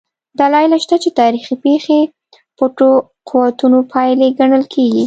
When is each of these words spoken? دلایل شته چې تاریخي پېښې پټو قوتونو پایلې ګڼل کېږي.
دلایل 0.39 0.71
شته 0.83 0.95
چې 1.03 1.09
تاریخي 1.19 1.55
پېښې 1.63 1.99
پټو 2.57 2.91
قوتونو 3.29 3.79
پایلې 3.91 4.27
ګڼل 4.39 4.63
کېږي. 4.73 4.99